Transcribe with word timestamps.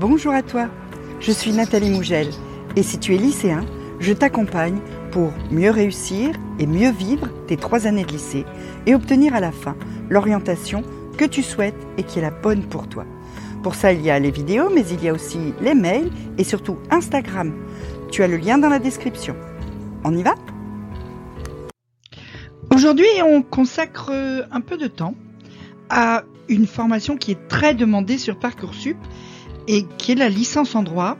Bonjour 0.00 0.32
à 0.32 0.44
toi, 0.44 0.68
je 1.18 1.32
suis 1.32 1.50
Nathalie 1.50 1.90
Mougel 1.90 2.28
et 2.76 2.84
si 2.84 3.00
tu 3.00 3.16
es 3.16 3.18
lycéen, 3.18 3.66
je 3.98 4.12
t'accompagne 4.12 4.78
pour 5.10 5.32
mieux 5.50 5.72
réussir 5.72 6.36
et 6.60 6.68
mieux 6.68 6.92
vivre 6.92 7.26
tes 7.48 7.56
trois 7.56 7.88
années 7.88 8.04
de 8.04 8.12
lycée 8.12 8.44
et 8.86 8.94
obtenir 8.94 9.34
à 9.34 9.40
la 9.40 9.50
fin 9.50 9.74
l'orientation 10.08 10.84
que 11.16 11.24
tu 11.24 11.42
souhaites 11.42 11.74
et 11.96 12.04
qui 12.04 12.20
est 12.20 12.22
la 12.22 12.30
bonne 12.30 12.62
pour 12.62 12.88
toi. 12.88 13.06
Pour 13.64 13.74
ça, 13.74 13.92
il 13.92 14.00
y 14.00 14.08
a 14.08 14.20
les 14.20 14.30
vidéos, 14.30 14.70
mais 14.72 14.86
il 14.88 15.02
y 15.02 15.08
a 15.08 15.12
aussi 15.12 15.52
les 15.60 15.74
mails 15.74 16.12
et 16.38 16.44
surtout 16.44 16.76
Instagram. 16.92 17.52
Tu 18.12 18.22
as 18.22 18.28
le 18.28 18.36
lien 18.36 18.56
dans 18.56 18.68
la 18.68 18.78
description. 18.78 19.34
On 20.04 20.16
y 20.16 20.22
va? 20.22 20.36
Aujourd'hui, 22.72 23.08
on 23.26 23.42
consacre 23.42 24.12
un 24.52 24.60
peu 24.60 24.76
de 24.76 24.86
temps 24.86 25.16
à 25.90 26.22
une 26.48 26.68
formation 26.68 27.16
qui 27.16 27.32
est 27.32 27.48
très 27.48 27.74
demandée 27.74 28.16
sur 28.16 28.38
Parcoursup 28.38 28.96
et 29.68 29.84
qui 29.98 30.12
est 30.12 30.16
la 30.16 30.28
licence 30.28 30.74
en 30.74 30.82
droit. 30.82 31.16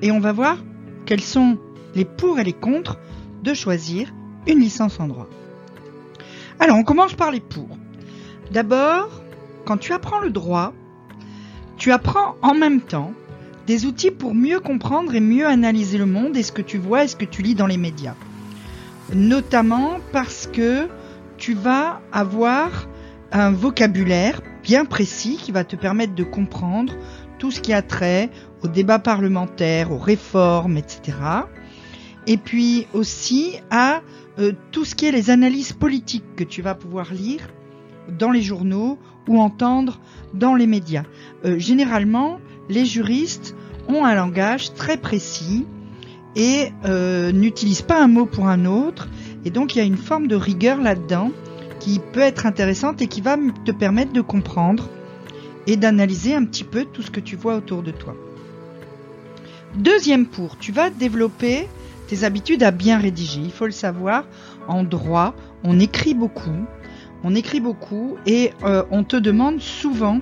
Et 0.00 0.10
on 0.10 0.20
va 0.20 0.32
voir 0.32 0.56
quels 1.04 1.20
sont 1.20 1.58
les 1.94 2.04
pour 2.06 2.38
et 2.38 2.44
les 2.44 2.52
contre 2.54 2.98
de 3.42 3.52
choisir 3.52 4.14
une 4.46 4.60
licence 4.60 4.98
en 5.00 5.08
droit. 5.08 5.28
Alors, 6.60 6.76
on 6.76 6.84
commence 6.84 7.14
par 7.14 7.30
les 7.30 7.40
pour. 7.40 7.68
D'abord, 8.52 9.22
quand 9.64 9.76
tu 9.76 9.92
apprends 9.92 10.20
le 10.20 10.30
droit, 10.30 10.72
tu 11.76 11.92
apprends 11.92 12.36
en 12.42 12.54
même 12.54 12.80
temps 12.80 13.12
des 13.66 13.84
outils 13.84 14.10
pour 14.10 14.34
mieux 14.34 14.60
comprendre 14.60 15.14
et 15.14 15.20
mieux 15.20 15.46
analyser 15.46 15.98
le 15.98 16.06
monde 16.06 16.36
et 16.36 16.42
ce 16.42 16.52
que 16.52 16.62
tu 16.62 16.78
vois 16.78 17.04
et 17.04 17.08
ce 17.08 17.16
que 17.16 17.24
tu 17.24 17.42
lis 17.42 17.54
dans 17.54 17.66
les 17.66 17.76
médias. 17.76 18.14
Notamment 19.12 19.98
parce 20.12 20.46
que 20.46 20.88
tu 21.36 21.54
vas 21.54 22.00
avoir 22.12 22.88
un 23.30 23.50
vocabulaire 23.50 24.40
bien 24.62 24.84
précis 24.84 25.38
qui 25.40 25.52
va 25.52 25.64
te 25.64 25.76
permettre 25.76 26.14
de 26.14 26.24
comprendre 26.24 26.94
tout 27.38 27.50
ce 27.50 27.60
qui 27.60 27.72
a 27.72 27.82
trait 27.82 28.30
au 28.62 28.68
débat 28.68 28.98
parlementaire, 28.98 29.92
aux 29.92 29.98
réformes, 29.98 30.76
etc. 30.76 31.18
Et 32.26 32.36
puis 32.36 32.86
aussi 32.92 33.54
à 33.70 34.02
euh, 34.38 34.52
tout 34.72 34.84
ce 34.84 34.94
qui 34.94 35.06
est 35.06 35.12
les 35.12 35.30
analyses 35.30 35.72
politiques 35.72 36.36
que 36.36 36.44
tu 36.44 36.62
vas 36.62 36.74
pouvoir 36.74 37.12
lire 37.12 37.48
dans 38.18 38.30
les 38.30 38.42
journaux 38.42 38.98
ou 39.28 39.40
entendre 39.40 40.00
dans 40.34 40.54
les 40.54 40.66
médias. 40.66 41.04
Euh, 41.44 41.58
généralement, 41.58 42.38
les 42.68 42.84
juristes 42.84 43.54
ont 43.88 44.04
un 44.04 44.14
langage 44.14 44.74
très 44.74 44.96
précis 44.96 45.66
et 46.36 46.72
euh, 46.84 47.32
n'utilisent 47.32 47.82
pas 47.82 48.02
un 48.02 48.08
mot 48.08 48.26
pour 48.26 48.48
un 48.48 48.64
autre. 48.64 49.08
Et 49.44 49.50
donc 49.50 49.74
il 49.74 49.78
y 49.78 49.80
a 49.80 49.84
une 49.84 49.96
forme 49.96 50.26
de 50.26 50.36
rigueur 50.36 50.80
là-dedans 50.80 51.30
qui 51.80 52.00
peut 52.12 52.20
être 52.20 52.46
intéressante 52.46 53.00
et 53.02 53.06
qui 53.06 53.20
va 53.20 53.36
te 53.64 53.72
permettre 53.72 54.12
de 54.12 54.20
comprendre 54.20 54.88
et 55.68 55.76
d'analyser 55.76 56.34
un 56.34 56.44
petit 56.44 56.64
peu 56.64 56.86
tout 56.86 57.02
ce 57.02 57.10
que 57.10 57.20
tu 57.20 57.36
vois 57.36 57.54
autour 57.54 57.82
de 57.82 57.90
toi. 57.90 58.16
Deuxième 59.76 60.26
pour, 60.26 60.58
tu 60.58 60.72
vas 60.72 60.88
développer 60.88 61.68
tes 62.08 62.24
habitudes 62.24 62.62
à 62.62 62.70
bien 62.70 62.98
rédiger. 62.98 63.42
Il 63.44 63.52
faut 63.52 63.66
le 63.66 63.70
savoir, 63.70 64.24
en 64.66 64.82
droit, 64.82 65.34
on 65.62 65.78
écrit 65.78 66.14
beaucoup, 66.14 66.64
on 67.22 67.34
écrit 67.34 67.60
beaucoup 67.60 68.16
et 68.24 68.52
euh, 68.64 68.82
on 68.90 69.04
te 69.04 69.16
demande 69.16 69.60
souvent 69.60 70.20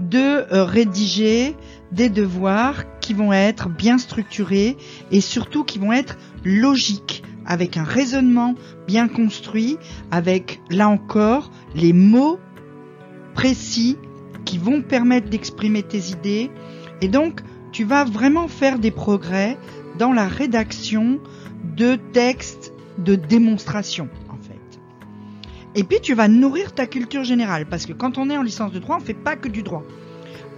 de 0.00 0.18
euh, 0.18 0.64
rédiger 0.64 1.54
des 1.92 2.08
devoirs 2.08 2.82
qui 2.98 3.14
vont 3.14 3.32
être 3.32 3.68
bien 3.68 3.98
structurés 3.98 4.76
et 5.12 5.20
surtout 5.20 5.62
qui 5.62 5.78
vont 5.78 5.92
être 5.92 6.18
logiques, 6.44 7.22
avec 7.46 7.76
un 7.76 7.84
raisonnement 7.84 8.56
bien 8.88 9.06
construit, 9.06 9.78
avec 10.10 10.60
là 10.70 10.88
encore 10.88 11.52
les 11.76 11.92
mots 11.92 12.40
précis 13.34 13.96
qui 14.44 14.58
vont 14.58 14.82
permettre 14.82 15.28
d'exprimer 15.28 15.82
tes 15.82 16.10
idées. 16.10 16.50
Et 17.00 17.08
donc, 17.08 17.40
tu 17.72 17.84
vas 17.84 18.04
vraiment 18.04 18.48
faire 18.48 18.78
des 18.78 18.90
progrès 18.90 19.58
dans 19.98 20.12
la 20.12 20.28
rédaction 20.28 21.20
de 21.76 21.96
textes 22.12 22.72
de 22.98 23.14
démonstration, 23.14 24.08
en 24.28 24.36
fait. 24.36 24.80
Et 25.74 25.84
puis, 25.84 26.00
tu 26.00 26.14
vas 26.14 26.28
nourrir 26.28 26.74
ta 26.74 26.86
culture 26.86 27.24
générale, 27.24 27.66
parce 27.66 27.86
que 27.86 27.92
quand 27.92 28.18
on 28.18 28.28
est 28.30 28.36
en 28.36 28.42
licence 28.42 28.72
de 28.72 28.78
droit, 28.78 28.98
on 29.00 29.04
fait 29.04 29.14
pas 29.14 29.36
que 29.36 29.48
du 29.48 29.62
droit. 29.62 29.84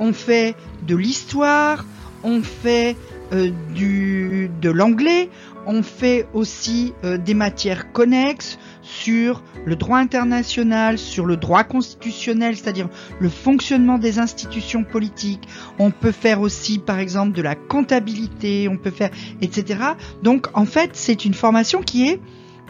On 0.00 0.12
fait 0.12 0.56
de 0.86 0.96
l'histoire, 0.96 1.84
on 2.24 2.42
fait 2.42 2.96
euh, 3.32 3.50
du, 3.74 4.50
de 4.60 4.70
l'anglais, 4.70 5.30
on 5.66 5.82
fait 5.82 6.26
aussi 6.34 6.92
euh, 7.04 7.18
des 7.18 7.34
matières 7.34 7.92
connexes 7.92 8.58
sur 8.82 9.42
le 9.64 9.76
droit 9.76 9.98
international, 9.98 10.98
sur 10.98 11.26
le 11.26 11.36
droit 11.36 11.64
constitutionnel, 11.64 12.56
c'est-à-dire 12.56 12.88
le 13.18 13.28
fonctionnement 13.28 13.98
des 13.98 14.18
institutions 14.18 14.84
politiques. 14.84 15.48
On 15.78 15.90
peut 15.90 16.12
faire 16.12 16.40
aussi, 16.40 16.78
par 16.78 16.98
exemple, 16.98 17.32
de 17.32 17.42
la 17.42 17.54
comptabilité, 17.54 18.68
on 18.68 18.76
peut 18.76 18.90
faire, 18.90 19.10
etc. 19.40 19.80
Donc, 20.22 20.48
en 20.54 20.66
fait, 20.66 20.90
c'est 20.92 21.24
une 21.24 21.34
formation 21.34 21.80
qui 21.80 22.08
est, 22.08 22.20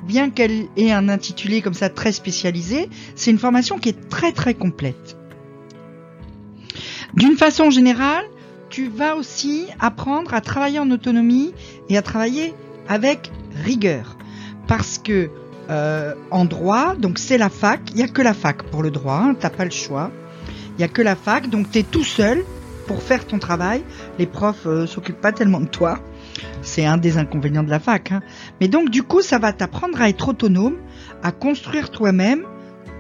bien 0.07 0.31
qu'elle 0.31 0.69
ait 0.77 0.93
un 0.93 1.09
intitulé 1.09 1.63
comme 1.63 1.75
ça 1.75 1.89
très 1.89 2.13
spécialisé, 2.13 2.89
c'est 3.15 3.31
une 3.31 3.39
formation 3.39 3.79
qui 3.79 3.89
est 3.89 4.09
très 4.09 4.33
très 4.33 4.55
complète. 4.55 5.17
D'une 7.15 7.37
façon 7.37 7.71
générale, 7.71 8.25
tu 8.71 8.89
vas 8.89 9.15
aussi 9.15 9.67
apprendre 9.79 10.35
à 10.35 10.41
travailler 10.41 10.81
en 10.81 10.91
autonomie 10.91 11.53
et 11.89 11.97
à 11.97 12.03
travailler 12.03 12.55
avec 12.89 13.31
rigueur. 13.65 14.17
Parce 14.67 14.99
que 14.99 15.31
euh, 15.71 16.15
en 16.31 16.45
droit, 16.45 16.95
donc 16.97 17.19
c'est 17.19 17.39
la 17.39 17.49
fac, 17.49 17.81
il 17.91 17.97
n'y 17.97 18.03
a 18.03 18.09
que 18.09 18.23
la 18.23 18.35
fac 18.35 18.63
pour 18.65 18.83
le 18.83 18.91
droit, 18.91 19.17
hein, 19.17 19.35
t'as 19.39 19.51
pas 19.51 19.65
le 19.65 19.71
choix. 19.71 20.11
Il 20.71 20.79
n'y 20.79 20.85
a 20.85 20.89
que 20.89 21.03
la 21.03 21.17
fac, 21.17 21.49
donc 21.49 21.71
tu 21.71 21.79
es 21.79 21.83
tout 21.83 22.05
seul 22.05 22.45
pour 22.87 23.03
faire 23.03 23.27
ton 23.27 23.39
travail. 23.39 23.83
Les 24.19 24.27
profs 24.27 24.67
euh, 24.67 24.87
s'occupent 24.87 25.21
pas 25.21 25.33
tellement 25.33 25.61
de 25.61 25.69
toi. 25.69 25.99
C'est 26.63 26.85
un 26.85 26.97
des 26.97 27.17
inconvénients 27.17 27.63
de 27.63 27.71
la 27.71 27.81
fac. 27.81 28.13
Hein. 28.13 28.23
Mais 28.61 28.69
donc 28.69 28.91
du 28.91 29.03
coup, 29.03 29.23
ça 29.23 29.39
va 29.39 29.53
t'apprendre 29.53 30.01
à 30.01 30.09
être 30.09 30.29
autonome, 30.29 30.77
à 31.23 31.33
construire 31.33 31.91
toi-même 31.91 32.45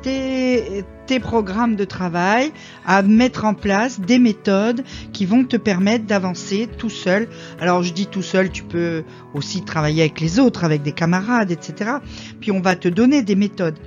tes, 0.03 0.85
tes 1.07 1.21
programmes 1.21 1.77
de 1.77 1.85
travail, 1.85 2.53
à 2.85 3.03
mettre 3.03 3.45
en 3.45 3.55
place 3.55 4.01
des 4.01 4.19
méthodes 4.19 4.85
qui 5.13 5.27
vont 5.27 5.45
te 5.45 5.57
permettre 5.57 6.05
d'avancer 6.05 6.69
tout 6.79 6.91
seul. 6.91 7.29
Alors 7.61 7.83
je 7.83 7.93
dis 7.93 8.07
tout 8.07 8.23
seul, 8.23 8.51
tu 8.51 8.63
peux 8.63 9.05
aussi 9.35 9.63
travailler 9.63 10.03
avec 10.03 10.21
les 10.21 10.41
autres, 10.41 10.65
avec 10.65 10.83
des 10.83 10.93
camarades, 10.93 11.51
etc. 11.51 11.93
Puis 12.41 12.51
on 12.51 12.61
va 12.61 12.77
te 12.77 12.89
donner 12.89 13.23
des 13.23 13.37
méthodes. 13.37 13.79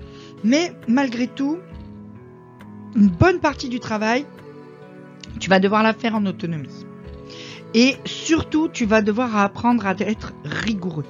Mais 0.43 0.73
malgré 0.87 1.27
tout, 1.27 1.57
une 2.95 3.09
bonne 3.09 3.39
partie 3.39 3.69
du 3.69 3.79
travail, 3.79 4.25
tu 5.39 5.49
vas 5.49 5.59
devoir 5.59 5.83
la 5.83 5.93
faire 5.93 6.15
en 6.15 6.25
autonomie. 6.25 6.85
Et 7.73 7.95
surtout, 8.05 8.69
tu 8.69 8.85
vas 8.85 9.01
devoir 9.01 9.37
apprendre 9.37 9.85
à 9.85 9.91
être 9.99 10.33
rigoureux. 10.45 11.05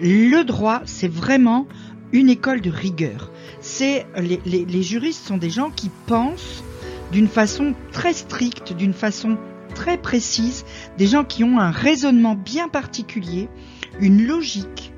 Le 0.00 0.42
droit, 0.42 0.82
c'est 0.84 1.08
vraiment 1.08 1.66
une 2.12 2.28
école 2.28 2.60
de 2.60 2.70
rigueur. 2.70 3.30
C'est 3.60 4.06
les, 4.16 4.82
juristes 4.82 5.26
sont 5.26 5.36
des 5.36 5.50
gens 5.50 5.70
qui 5.70 5.90
pensent 6.06 6.64
d'une 7.12 7.28
façon 7.28 7.74
très 7.92 8.12
stricte, 8.12 8.72
d'une 8.72 8.94
façon 8.94 9.36
très 9.74 9.98
précise, 9.98 10.64
des 10.98 11.06
gens 11.06 11.24
qui 11.24 11.44
ont 11.44 11.58
un 11.58 11.70
raisonnement 11.70 12.34
bien 12.34 12.68
particulier, 12.68 13.48
une 14.00 14.26
logique. 14.26 14.92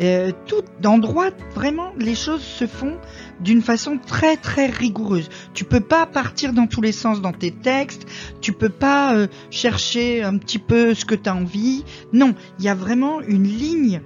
Euh, 0.00 0.30
tout 0.46 0.62
dans 0.80 0.96
droit, 0.96 1.30
vraiment, 1.56 1.92
les 1.98 2.14
choses 2.14 2.42
se 2.42 2.68
font 2.68 2.98
d'une 3.40 3.62
façon 3.62 3.98
très 3.98 4.36
très 4.36 4.66
rigoureuse. 4.66 5.28
Tu 5.54 5.64
peux 5.64 5.80
pas 5.80 6.06
partir 6.06 6.52
dans 6.52 6.68
tous 6.68 6.80
les 6.80 6.92
sens 6.92 7.20
dans 7.20 7.32
tes 7.32 7.50
textes, 7.50 8.06
tu 8.40 8.52
peux 8.52 8.68
pas 8.68 9.16
euh, 9.16 9.26
chercher 9.50 10.22
un 10.22 10.38
petit 10.38 10.60
peu 10.60 10.94
ce 10.94 11.04
que 11.04 11.16
tu 11.16 11.28
as 11.28 11.34
envie. 11.34 11.84
Non, 12.12 12.34
il 12.60 12.64
y 12.64 12.68
a 12.68 12.74
vraiment 12.74 13.20
une 13.22 13.42
ligne 13.42 14.00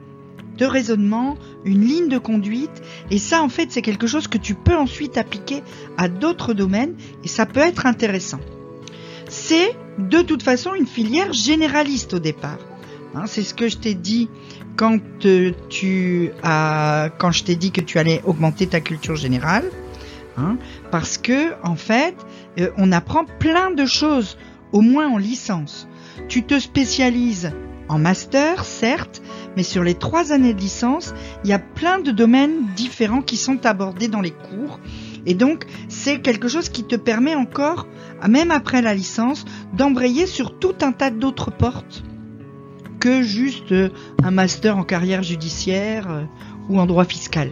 de 0.56 0.66
raisonnement, 0.66 1.36
une 1.64 1.84
ligne 1.84 2.08
de 2.08 2.18
conduite. 2.18 2.82
Et 3.10 3.18
ça, 3.18 3.42
en 3.42 3.48
fait, 3.48 3.70
c'est 3.70 3.82
quelque 3.82 4.06
chose 4.06 4.28
que 4.28 4.38
tu 4.38 4.54
peux 4.54 4.76
ensuite 4.76 5.16
appliquer 5.16 5.62
à 5.96 6.08
d'autres 6.08 6.54
domaines 6.54 6.94
et 7.24 7.28
ça 7.28 7.46
peut 7.46 7.60
être 7.60 7.86
intéressant. 7.86 8.40
C'est 9.28 9.76
de 9.98 10.22
toute 10.22 10.42
façon 10.42 10.74
une 10.74 10.86
filière 10.86 11.32
généraliste 11.32 12.14
au 12.14 12.18
départ. 12.18 12.58
Hein, 13.14 13.24
c'est 13.26 13.42
ce 13.42 13.54
que 13.54 13.68
je 13.68 13.76
t'ai 13.76 13.94
dit 13.94 14.28
quand 14.76 14.98
euh, 15.26 15.52
tu 15.68 16.30
as, 16.42 17.10
quand 17.18 17.30
je 17.30 17.44
t'ai 17.44 17.56
dit 17.56 17.70
que 17.70 17.80
tu 17.80 17.98
allais 17.98 18.22
augmenter 18.24 18.66
ta 18.66 18.80
culture 18.80 19.16
générale, 19.16 19.64
hein, 20.38 20.56
parce 20.90 21.18
que 21.18 21.52
en 21.62 21.76
fait, 21.76 22.14
euh, 22.58 22.70
on 22.78 22.90
apprend 22.90 23.24
plein 23.24 23.70
de 23.70 23.84
choses, 23.84 24.38
au 24.72 24.80
moins 24.80 25.08
en 25.08 25.18
licence. 25.18 25.88
Tu 26.28 26.42
te 26.42 26.58
spécialises 26.58 27.52
en 27.88 27.98
master, 27.98 28.64
certes, 28.64 29.22
mais 29.56 29.62
sur 29.62 29.82
les 29.82 29.94
trois 29.94 30.32
années 30.32 30.54
de 30.54 30.60
licence, 30.60 31.14
il 31.44 31.50
y 31.50 31.52
a 31.52 31.58
plein 31.58 31.98
de 31.98 32.10
domaines 32.10 32.66
différents 32.76 33.22
qui 33.22 33.36
sont 33.36 33.64
abordés 33.66 34.08
dans 34.08 34.20
les 34.20 34.30
cours. 34.30 34.80
Et 35.26 35.34
donc, 35.34 35.66
c'est 35.88 36.20
quelque 36.20 36.48
chose 36.48 36.68
qui 36.68 36.84
te 36.84 36.96
permet 36.96 37.34
encore, 37.34 37.86
même 38.28 38.50
après 38.50 38.82
la 38.82 38.94
licence, 38.94 39.44
d'embrayer 39.72 40.26
sur 40.26 40.58
tout 40.58 40.74
un 40.82 40.92
tas 40.92 41.10
d'autres 41.10 41.50
portes 41.50 42.02
que 43.02 43.20
juste 43.20 43.72
euh, 43.72 43.88
un 44.22 44.30
master 44.30 44.78
en 44.78 44.84
carrière 44.84 45.24
judiciaire 45.24 46.08
euh, 46.08 46.22
ou 46.68 46.78
en 46.78 46.86
droit 46.86 47.04
fiscal. 47.04 47.50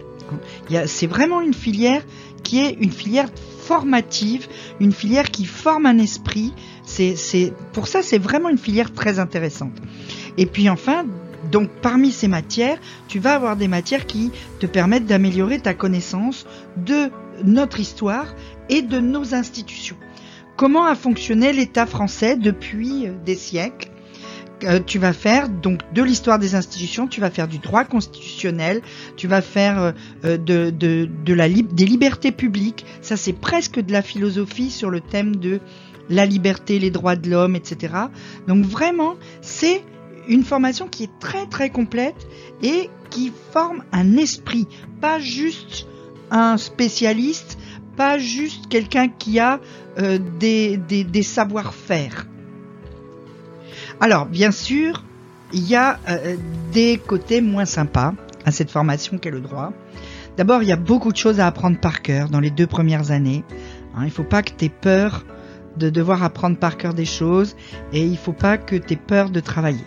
C'est 0.87 1.09
vraiment 1.09 1.41
une 1.41 1.55
filière 1.55 2.05
qui 2.45 2.61
est 2.61 2.77
une 2.81 2.93
filière 2.93 3.29
formative, 3.59 4.47
une 4.79 4.93
filière 4.93 5.31
qui 5.31 5.45
forme 5.45 5.87
un 5.87 5.99
esprit. 5.99 6.53
Pour 7.73 7.89
ça, 7.89 8.03
c'est 8.03 8.19
vraiment 8.19 8.49
une 8.49 8.59
filière 8.59 8.93
très 8.93 9.19
intéressante. 9.19 9.77
Et 10.37 10.47
puis 10.47 10.69
enfin, 10.69 11.05
donc 11.51 11.71
parmi 11.83 12.11
ces 12.11 12.29
matières, 12.29 12.79
tu 13.09 13.19
vas 13.19 13.35
avoir 13.35 13.57
des 13.57 13.69
matières 13.69 14.07
qui 14.07 14.31
te 14.59 14.67
permettent 14.67 15.07
d'améliorer 15.07 15.61
ta 15.61 15.75
connaissance 15.75 16.47
de 16.77 17.11
notre 17.45 17.81
histoire 17.81 18.35
et 18.69 18.83
de 18.83 19.01
nos 19.01 19.35
institutions. 19.35 19.97
Comment 20.57 20.85
a 20.85 20.95
fonctionné 20.95 21.53
l'État 21.53 21.87
français 21.87 22.37
depuis 22.37 23.07
euh, 23.07 23.13
des 23.25 23.35
siècles? 23.35 23.89
Euh, 24.65 24.79
tu 24.85 24.99
vas 24.99 25.15
faire 25.15 25.49
donc 25.49 25.81
de 25.95 26.03
l'histoire 26.03 26.39
des 26.39 26.55
institutions, 26.55 27.07
tu 27.07 27.21
vas 27.21 27.31
faire 27.31 27.49
du 27.49 27.59
droit 27.59 27.85
constitutionnel, 27.85 28.83
tu 29.17 29.27
vas 29.27 29.41
faire 29.41 29.95
euh, 30.25 30.37
de, 30.37 30.69
des 30.71 31.85
libertés 31.87 32.31
publiques. 32.31 32.85
Ça, 33.01 33.17
c'est 33.17 33.33
presque 33.33 33.81
de 33.81 33.91
la 33.91 34.03
philosophie 34.03 34.71
sur 34.71 34.91
le 34.91 35.01
thème 35.01 35.37
de 35.37 35.61
la 36.11 36.27
liberté, 36.27 36.79
les 36.79 36.91
droits 36.91 37.17
de 37.17 37.31
l'homme, 37.31 37.57
etc. 37.57 37.95
Donc 38.49 38.65
vraiment, 38.67 39.15
c'est 39.41 39.83
une 40.31 40.45
formation 40.45 40.87
qui 40.87 41.05
est 41.05 41.19
très 41.19 41.47
très 41.47 41.71
complète 41.71 42.27
et 42.63 42.89
qui 43.11 43.33
forme 43.53 43.83
un 43.93 44.17
esprit, 44.17 44.67
pas 45.01 45.19
juste 45.19 45.87
un 46.31 46.57
spécialiste, 46.57 47.59
pas 47.97 48.17
juste 48.19 48.69
quelqu'un 48.69 49.09
qui 49.09 49.41
a 49.41 49.61
euh, 49.99 50.19
des, 50.39 50.77
des, 50.77 51.23
savoir-faire. 51.25 52.29
Alors, 54.01 54.27
bien 54.27 54.53
sûr, 54.53 55.03
il 55.53 55.69
y 55.69 55.75
a 55.75 55.99
euh, 56.09 56.37
des 56.73 56.99
côtés 57.05 57.41
moins 57.41 57.65
sympas 57.65 58.15
à 58.45 58.53
cette 58.53 58.71
formation 58.71 59.19
qu'est 59.19 59.33
le 59.33 59.41
droit. 59.41 59.73
D'abord, 60.37 60.63
il 60.63 60.69
y 60.69 60.73
a 60.73 60.77
beaucoup 60.77 61.11
de 61.11 61.17
choses 61.17 61.41
à 61.41 61.49
apprendre 61.49 61.79
par 61.81 62.03
cœur 62.03 62.29
dans 62.29 62.41
les 62.41 62.51
deux 62.51 62.69
premières 62.69 63.11
années. 63.11 63.45
Hein, 63.97 64.03
il 64.03 64.07
ne 64.07 64.11
faut 64.11 64.23
pas 64.23 64.43
que 64.43 64.53
tu 64.57 64.67
aies 64.67 64.69
peur 64.69 65.25
de 65.77 65.91
devoir 65.91 66.23
apprendre 66.23 66.57
par 66.57 66.77
cœur 66.77 66.95
des 66.95 67.05
choses 67.05 67.57
et 67.93 68.05
il 68.05 68.13
ne 68.13 68.17
faut 68.17 68.33
pas 68.33 68.59
que 68.59 68.77
tu 68.77 68.95
aies 68.95 68.97
peur 68.97 69.31
de 69.31 69.41
travailler. 69.41 69.85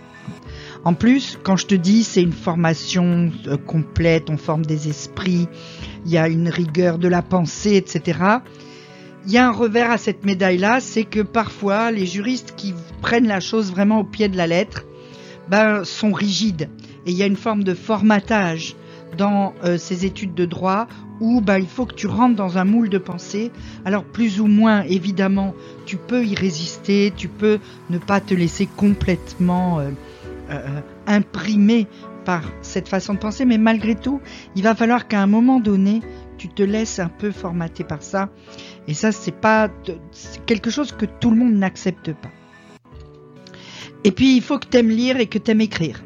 En 0.85 0.93
plus, 0.93 1.39
quand 1.43 1.55
je 1.55 1.65
te 1.65 1.75
dis 1.75 2.03
c'est 2.03 2.21
une 2.21 2.33
formation 2.33 3.31
euh, 3.47 3.55
complète, 3.57 4.29
on 4.29 4.37
forme 4.37 4.65
des 4.65 4.89
esprits, 4.89 5.47
il 6.05 6.11
y 6.11 6.17
a 6.17 6.27
une 6.27 6.49
rigueur 6.49 6.97
de 6.97 7.07
la 7.07 7.21
pensée, 7.21 7.75
etc. 7.75 8.19
Il 9.25 9.31
y 9.31 9.37
a 9.37 9.47
un 9.47 9.51
revers 9.51 9.91
à 9.91 9.97
cette 9.97 10.25
médaille-là, 10.25 10.81
c'est 10.81 11.05
que 11.05 11.21
parfois 11.21 11.91
les 11.91 12.05
juristes 12.05 12.53
qui 12.57 12.73
prennent 13.01 13.27
la 13.27 13.39
chose 13.39 13.71
vraiment 13.71 13.99
au 13.99 14.03
pied 14.03 14.27
de 14.27 14.35
la 14.35 14.47
lettre, 14.47 14.83
ben, 15.49 15.85
sont 15.85 16.11
rigides. 16.11 16.69
Et 17.05 17.11
il 17.11 17.17
y 17.17 17.23
a 17.23 17.27
une 17.27 17.37
forme 17.37 17.63
de 17.63 17.73
formatage 17.73 18.75
dans 19.17 19.53
euh, 19.63 19.77
ces 19.77 20.05
études 20.05 20.33
de 20.33 20.45
droit 20.45 20.87
où 21.21 21.39
ben, 21.39 21.57
il 21.57 21.67
faut 21.67 21.85
que 21.85 21.93
tu 21.93 22.07
rentres 22.07 22.35
dans 22.35 22.57
un 22.57 22.65
moule 22.65 22.89
de 22.89 22.97
pensée. 22.97 23.51
Alors 23.85 24.03
plus 24.03 24.41
ou 24.41 24.47
moins, 24.47 24.81
évidemment, 24.81 25.53
tu 25.85 25.95
peux 25.95 26.25
y 26.25 26.35
résister, 26.35 27.13
tu 27.15 27.29
peux 27.29 27.59
ne 27.89 27.97
pas 27.97 28.19
te 28.19 28.33
laisser 28.33 28.65
complètement 28.65 29.79
euh, 29.79 29.91
euh, 30.53 30.81
imprimé 31.07 31.87
par 32.25 32.43
cette 32.61 32.87
façon 32.87 33.15
de 33.15 33.19
penser, 33.19 33.45
mais 33.45 33.57
malgré 33.57 33.95
tout, 33.95 34.21
il 34.55 34.63
va 34.63 34.75
falloir 34.75 35.07
qu'à 35.07 35.21
un 35.21 35.27
moment 35.27 35.59
donné, 35.59 36.01
tu 36.37 36.47
te 36.47 36.63
laisses 36.63 36.99
un 36.99 37.09
peu 37.09 37.31
formater 37.31 37.83
par 37.83 38.01
ça. 38.01 38.29
Et 38.87 38.93
ça, 38.93 39.11
c'est 39.11 39.35
pas 39.35 39.69
quelque 40.45 40.69
chose 40.69 40.91
que 40.91 41.05
tout 41.05 41.31
le 41.31 41.37
monde 41.37 41.53
n'accepte 41.53 42.13
pas. 42.13 42.31
Et 44.03 44.11
puis, 44.11 44.35
il 44.35 44.41
faut 44.41 44.59
que 44.59 44.67
tu 44.67 44.77
aimes 44.77 44.89
lire 44.89 45.17
et 45.17 45.27
que 45.27 45.37
tu 45.37 45.51
aimes 45.51 45.61
écrire. 45.61 46.03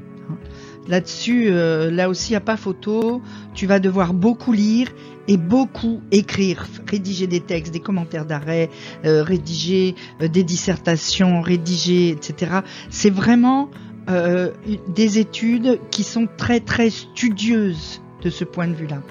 Là-dessus, 0.87 1.47
euh, 1.49 1.91
là 1.91 2.09
aussi, 2.09 2.33
il 2.33 2.35
a 2.35 2.39
pas 2.39 2.55
photo. 2.55 3.21
Tu 3.53 3.65
vas 3.65 3.79
devoir 3.79 4.13
beaucoup 4.13 4.53
lire 4.53 4.89
et 5.27 5.35
beaucoup 5.35 6.01
écrire, 6.11 6.65
rédiger 6.89 7.27
des 7.27 7.41
textes, 7.41 7.73
des 7.73 7.81
commentaires 7.81 8.25
d'arrêt, 8.25 8.69
euh, 9.03 9.23
rédiger 9.23 9.95
des 10.21 10.43
dissertations, 10.43 11.41
rédiger, 11.41 12.09
etc. 12.09 12.61
C'est 12.89 13.09
vraiment 13.09 13.69
euh, 14.09 14.51
des 14.87 15.19
études 15.19 15.79
qui 15.91 16.03
sont 16.03 16.27
très 16.37 16.59
très 16.59 16.89
studieuses 16.89 18.01
de 18.23 18.29
ce 18.29 18.43
point 18.43 18.67
de 18.67 18.73
vue-là. 18.73 19.01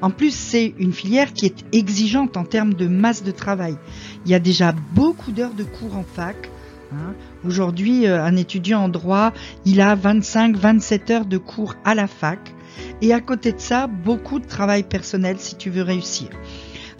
En 0.00 0.10
plus, 0.10 0.34
c'est 0.34 0.74
une 0.78 0.92
filière 0.92 1.32
qui 1.32 1.46
est 1.46 1.64
exigeante 1.72 2.36
en 2.36 2.44
termes 2.44 2.74
de 2.74 2.88
masse 2.88 3.22
de 3.22 3.30
travail. 3.30 3.76
Il 4.24 4.32
y 4.32 4.34
a 4.34 4.40
déjà 4.40 4.74
beaucoup 4.94 5.30
d'heures 5.30 5.54
de 5.54 5.62
cours 5.62 5.96
en 5.96 6.02
fac. 6.02 6.50
Hein. 6.92 7.14
Aujourd'hui, 7.46 8.06
euh, 8.06 8.22
un 8.22 8.36
étudiant 8.36 8.80
en 8.82 8.88
droit, 8.88 9.32
il 9.64 9.80
a 9.80 9.94
25-27 9.94 11.12
heures 11.12 11.24
de 11.24 11.38
cours 11.38 11.76
à 11.84 11.94
la 11.94 12.08
fac. 12.08 12.52
Et 13.00 13.12
à 13.12 13.20
côté 13.20 13.52
de 13.52 13.60
ça, 13.60 13.86
beaucoup 13.86 14.40
de 14.40 14.46
travail 14.46 14.82
personnel 14.82 15.36
si 15.38 15.56
tu 15.56 15.70
veux 15.70 15.82
réussir. 15.82 16.28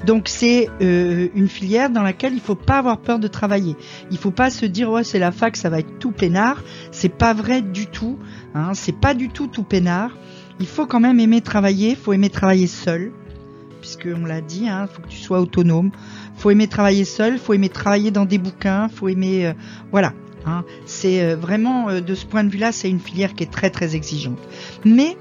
Donc 0.04 0.28
c'est 0.28 0.68
euh, 0.80 1.28
une 1.34 1.48
filière 1.48 1.90
dans 1.90 2.02
laquelle 2.02 2.34
il 2.34 2.40
faut 2.40 2.54
pas 2.54 2.78
avoir 2.78 2.98
peur 2.98 3.18
de 3.18 3.28
travailler. 3.28 3.76
Il 4.10 4.18
faut 4.18 4.30
pas 4.30 4.50
se 4.50 4.66
dire 4.66 4.90
ouais 4.90 5.04
c'est 5.04 5.18
la 5.18 5.32
fac 5.32 5.56
ça 5.56 5.70
va 5.70 5.78
être 5.78 5.98
tout 5.98 6.10
peinard. 6.10 6.62
C'est 6.90 7.08
pas 7.08 7.34
vrai 7.34 7.62
du 7.62 7.86
tout. 7.86 8.18
Hein, 8.54 8.74
c'est 8.74 8.98
pas 8.98 9.14
du 9.14 9.28
tout 9.28 9.46
tout 9.46 9.62
peinard. 9.62 10.10
Il 10.60 10.66
faut 10.66 10.86
quand 10.86 11.00
même 11.00 11.20
aimer 11.20 11.40
travailler. 11.40 11.90
Il 11.90 11.96
faut 11.96 12.12
aimer 12.12 12.30
travailler 12.30 12.66
seul, 12.66 13.12
puisque 13.80 14.08
on 14.14 14.26
l'a 14.26 14.40
dit. 14.40 14.68
Hein, 14.68 14.88
faut 14.92 15.02
que 15.02 15.08
tu 15.08 15.18
sois 15.18 15.40
autonome. 15.40 15.90
Faut 16.36 16.50
aimer 16.50 16.66
travailler 16.66 17.04
seul. 17.04 17.38
Faut 17.38 17.54
aimer 17.54 17.68
travailler 17.68 18.10
dans 18.10 18.24
des 18.24 18.38
bouquins. 18.38 18.88
Faut 18.88 19.08
aimer 19.08 19.46
euh, 19.46 19.52
voilà. 19.90 20.14
Hein, 20.44 20.64
c'est 20.86 21.22
euh, 21.22 21.36
vraiment 21.36 22.00
de 22.00 22.14
ce 22.16 22.26
point 22.26 22.42
de 22.42 22.50
vue-là, 22.50 22.72
c'est 22.72 22.90
une 22.90 22.98
filière 22.98 23.34
qui 23.34 23.44
est 23.44 23.52
très 23.52 23.70
très 23.70 23.94
exigeante. 23.94 24.40
Mais 24.84 25.16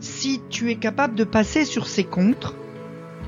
si 0.00 0.42
tu 0.50 0.70
es 0.70 0.76
capable 0.76 1.14
de 1.14 1.24
passer 1.24 1.64
sur 1.64 1.86
ces 1.86 2.04
contres, 2.04 2.54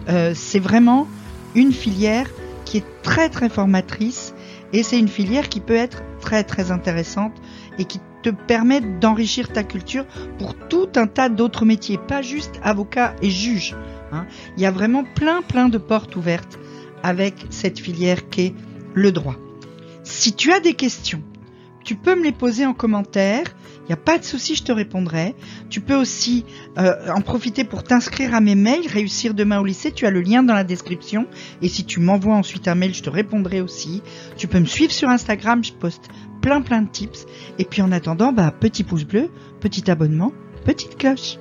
euh, 0.08 0.32
c'est 0.34 0.58
vraiment 0.58 1.06
une 1.54 1.72
filière 1.72 2.28
qui 2.64 2.78
est 2.78 3.02
très 3.02 3.28
très 3.28 3.48
formatrice 3.48 4.34
et 4.72 4.82
c'est 4.82 4.98
une 4.98 5.08
filière 5.08 5.48
qui 5.48 5.60
peut 5.60 5.74
être 5.74 6.02
très 6.20 6.44
très 6.44 6.70
intéressante 6.70 7.32
et 7.78 7.84
qui 7.84 8.00
te 8.22 8.30
permet 8.30 8.80
d'enrichir 8.80 9.52
ta 9.52 9.62
culture 9.62 10.04
pour 10.38 10.54
tout 10.54 10.88
un 10.96 11.06
tas 11.06 11.28
d'autres 11.28 11.64
métiers, 11.64 11.98
pas 11.98 12.22
juste 12.22 12.58
avocat 12.62 13.14
et 13.22 13.30
juge. 13.30 13.76
Hein. 14.12 14.26
Il 14.56 14.62
y 14.62 14.66
a 14.66 14.70
vraiment 14.70 15.04
plein 15.04 15.42
plein 15.42 15.68
de 15.68 15.78
portes 15.78 16.16
ouvertes 16.16 16.58
avec 17.02 17.46
cette 17.50 17.78
filière 17.78 18.28
qu'est 18.28 18.54
le 18.94 19.12
droit. 19.12 19.36
Si 20.02 20.34
tu 20.34 20.52
as 20.52 20.60
des 20.60 20.74
questions, 20.74 21.22
tu 21.88 21.94
peux 21.96 22.14
me 22.14 22.22
les 22.22 22.32
poser 22.32 22.66
en 22.66 22.74
commentaire. 22.74 23.44
Il 23.80 23.86
n'y 23.86 23.94
a 23.94 23.96
pas 23.96 24.18
de 24.18 24.22
souci, 24.22 24.54
je 24.54 24.62
te 24.62 24.70
répondrai. 24.72 25.34
Tu 25.70 25.80
peux 25.80 25.94
aussi 25.94 26.44
euh, 26.76 27.10
en 27.10 27.22
profiter 27.22 27.64
pour 27.64 27.82
t'inscrire 27.82 28.34
à 28.34 28.42
mes 28.42 28.54
mails, 28.54 28.86
réussir 28.86 29.32
demain 29.32 29.58
au 29.58 29.64
lycée. 29.64 29.90
Tu 29.90 30.04
as 30.04 30.10
le 30.10 30.20
lien 30.20 30.42
dans 30.42 30.52
la 30.52 30.64
description. 30.64 31.26
Et 31.62 31.68
si 31.70 31.86
tu 31.86 32.00
m'envoies 32.00 32.34
ensuite 32.34 32.68
un 32.68 32.74
mail, 32.74 32.92
je 32.94 33.02
te 33.02 33.08
répondrai 33.08 33.62
aussi. 33.62 34.02
Tu 34.36 34.48
peux 34.48 34.60
me 34.60 34.66
suivre 34.66 34.92
sur 34.92 35.08
Instagram, 35.08 35.64
je 35.64 35.72
poste 35.72 36.10
plein 36.42 36.60
plein 36.60 36.82
de 36.82 36.90
tips. 36.90 37.24
Et 37.58 37.64
puis 37.64 37.80
en 37.80 37.90
attendant, 37.90 38.34
bah, 38.34 38.50
petit 38.50 38.84
pouce 38.84 39.04
bleu, 39.04 39.30
petit 39.60 39.90
abonnement, 39.90 40.34
petite 40.66 40.98
cloche. 40.98 41.38